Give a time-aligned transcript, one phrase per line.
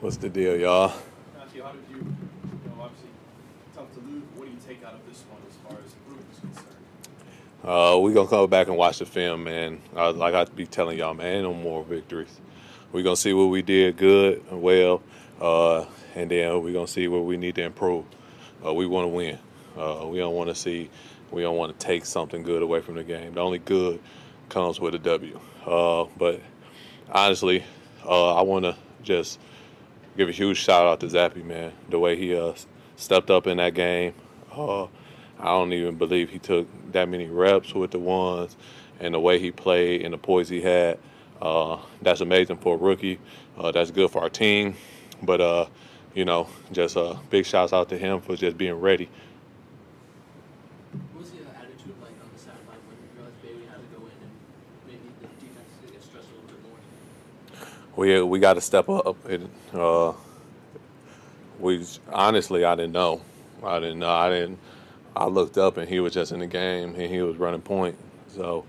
[0.00, 0.92] What's the deal, y'all?
[1.36, 3.08] Matthew, how did you, you know, obviously
[3.74, 6.28] tough to lose, what do you take out of this one as far as improvement
[6.32, 6.76] is concerned?
[7.64, 9.82] Uh, we gonna come back and watch the film, man.
[9.96, 12.40] Uh, like I be telling y'all, man, no more victories.
[12.92, 15.02] We're gonna see what we did good and well,
[15.40, 18.04] uh, and then we're gonna see what we need to improve.
[18.64, 19.36] Uh, we want to win.
[19.76, 20.90] Uh, we don't want to see.
[21.32, 23.34] We don't want to take something good away from the game.
[23.34, 23.98] The only good
[24.48, 25.40] comes with a W.
[25.66, 26.40] Uh, but
[27.10, 27.64] honestly,
[28.06, 29.40] uh, I want to just
[30.18, 31.72] give a huge shout out to Zappe, man.
[31.88, 32.52] The way he uh,
[32.96, 34.14] stepped up in that game.
[34.52, 34.86] Uh,
[35.38, 38.56] I don't even believe he took that many reps with the ones
[38.98, 40.98] and the way he played and the poise he had.
[41.40, 43.20] Uh, that's amazing for a rookie.
[43.56, 44.74] Uh, that's good for our team.
[45.22, 45.66] But, uh,
[46.14, 49.08] you know, just a uh, big shouts out to him for just being ready.
[51.12, 54.02] What was the attitude like on the sideline when you realized Bailey had to go
[54.02, 54.34] in and
[54.84, 56.78] maybe the defense is going to get stressed a little bit more?
[57.98, 59.16] We, we got to step up.
[59.28, 60.12] And, uh,
[61.58, 63.20] we honestly, I didn't know.
[63.64, 64.08] I didn't know.
[64.08, 64.58] I didn't.
[65.16, 67.98] I looked up and he was just in the game and he was running point.
[68.28, 68.64] So,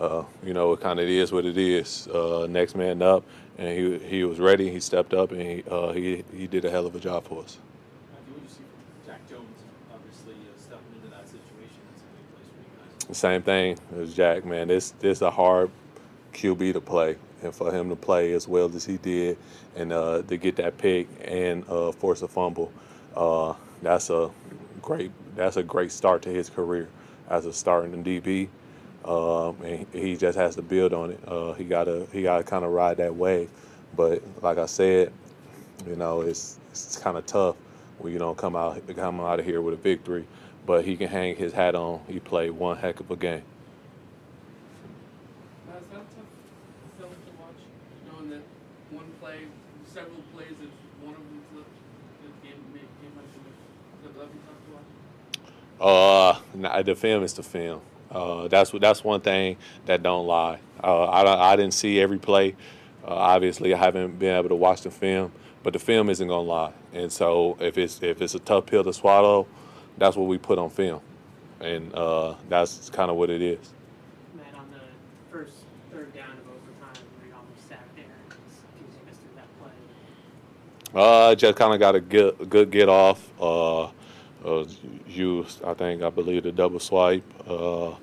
[0.00, 2.08] uh, you know, it kind of is what it is.
[2.08, 3.22] Uh, next man up,
[3.58, 4.70] and he he was ready.
[4.70, 7.42] He stepped up and he uh, he he did a hell of a job for
[7.42, 7.58] us.
[8.10, 9.58] Matthew, what do you see from Jack Jones,
[9.92, 13.18] obviously uh, stepping into that situation that's a big place for you guys?
[13.18, 14.68] Same thing as Jack, man.
[14.68, 15.70] This this a hard
[16.32, 19.38] QB to play, and for him to play as well as he did,
[19.76, 22.72] and uh, to get that pick and uh, force a fumble,
[23.16, 24.30] uh, that's a
[24.82, 26.88] great that's a great start to his career
[27.28, 28.48] as a starting DB.
[29.04, 31.20] Um, and he just has to build on it.
[31.26, 33.50] Uh, he gotta he gotta kind of ride that wave.
[33.96, 35.12] But like I said,
[35.86, 37.56] you know, it's it's kind of tough
[37.98, 40.26] when you don't come out come out of here with a victory.
[40.66, 42.00] But he can hang his hat on.
[42.06, 43.42] He played one heck of a game.
[47.08, 47.60] To watch,
[48.10, 48.42] knowing that
[48.90, 49.46] one play,
[49.86, 50.70] several plays, if
[51.04, 51.64] one of them's the,
[52.22, 52.60] the game,
[53.16, 56.72] might be, tough to watch?
[56.72, 57.80] Uh, the film is the film.
[58.10, 59.56] Uh, that's what that's one thing
[59.86, 60.58] that don't lie.
[60.82, 62.56] Uh, I, I didn't see every play.
[63.04, 66.42] Uh, obviously, I haven't been able to watch the film, but the film isn't gonna
[66.42, 66.72] lie.
[66.92, 69.46] And so, if it's if it's a tough pill to swallow,
[69.96, 71.00] that's what we put on film,
[71.60, 73.72] and uh, that's kind of what it is.
[74.34, 74.80] Man, on the
[75.30, 75.52] first
[75.92, 78.38] third down of overtime, where you almost sacked Aaron, can
[78.80, 79.70] you take us through that play?
[80.94, 83.28] Uh, just kind of got a good good get off.
[83.40, 83.84] Uh,
[84.44, 84.64] uh,
[85.06, 87.24] used I think I believe the double swipe.
[87.48, 87.94] Uh,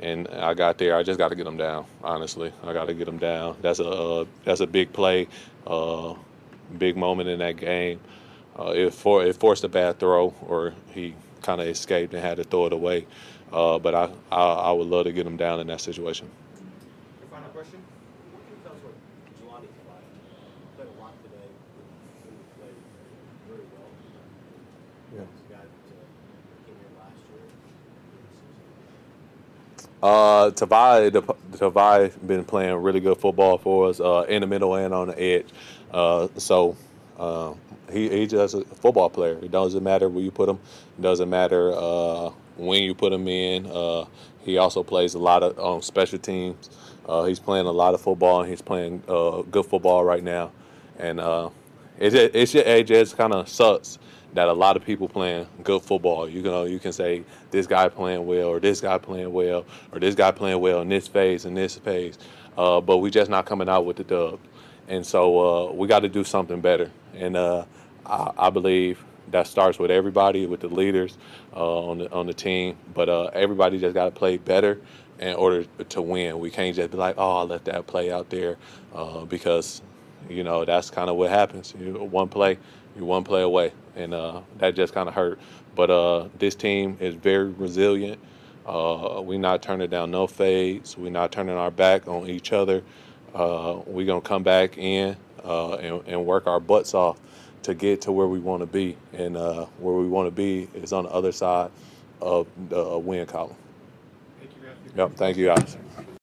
[0.00, 0.96] and I got there.
[0.96, 1.84] I just got to get them down.
[2.02, 3.56] Honestly, I got to get them down.
[3.60, 5.28] That's a uh, that's a big play,
[5.66, 6.14] uh,
[6.78, 8.00] big moment in that game.
[8.58, 12.38] Uh, it for it forced a bad throw, or he kind of escaped and had
[12.38, 13.06] to throw it away.
[13.52, 16.30] Uh, but I, I I would love to get him down in that situation.
[17.20, 17.80] Your final question?
[18.32, 18.94] What can you tell us what
[19.36, 20.06] Jahlani's like?
[20.14, 21.48] He played a lot today.
[22.24, 22.78] He played
[23.48, 23.90] very well.
[25.20, 25.26] Yeah.
[25.32, 27.44] He's a guy that uh, came here last year.
[30.02, 31.10] Uh, Tavai,
[31.58, 35.20] Tavai been playing really good football for us uh, in the middle and on the
[35.20, 35.46] edge.
[35.92, 36.76] Uh, so
[37.18, 37.52] uh,
[37.90, 39.38] he he's just a football player.
[39.42, 40.58] It doesn't matter where you put him.
[40.98, 43.66] It doesn't matter uh, when you put him in.
[43.66, 44.06] Uh,
[44.42, 46.70] he also plays a lot of on special teams.
[47.06, 50.52] Uh, he's playing a lot of football and he's playing uh, good football right now.
[50.98, 51.50] And uh,
[51.98, 53.98] it just, it just, it just kind of sucks
[54.34, 56.28] that a lot of people playing good football.
[56.28, 59.98] You know, you can say this guy playing well, or this guy playing well, or
[59.98, 62.18] this guy playing well in this phase and this phase,
[62.56, 64.38] uh, but we just not coming out with the dub.
[64.88, 66.90] And so uh, we got to do something better.
[67.14, 67.64] And uh,
[68.06, 71.16] I, I believe that starts with everybody, with the leaders
[71.54, 72.76] uh, on the on the team.
[72.94, 74.80] But uh, everybody just got to play better
[75.20, 76.38] in order to win.
[76.38, 78.56] We can't just be like, oh, I'll let that play out there,
[78.94, 79.82] uh, because
[80.28, 81.74] you know that's kind of what happens.
[81.78, 82.58] You, one play,
[82.96, 85.38] you're one play away, and uh, that just kind of hurt.
[85.74, 88.20] But uh, this team is very resilient.
[88.66, 90.96] Uh, we're not turning down no fades.
[90.96, 92.82] We're not turning our back on each other.
[93.34, 97.18] Uh, we're gonna come back in uh, and, and work our butts off
[97.62, 100.68] to get to where we want to be, and uh, where we want to be
[100.74, 101.70] is on the other side
[102.20, 103.56] of the uh, win column.
[104.38, 104.92] Thank you, Matthew.
[104.96, 105.12] Yep.
[105.16, 105.76] Thank you, guys.